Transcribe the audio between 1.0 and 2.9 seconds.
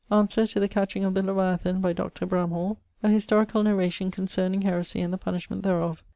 of the Leviathan by Dr. Bramhall.